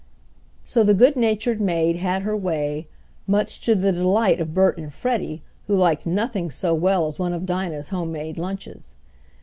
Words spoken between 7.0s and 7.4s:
as one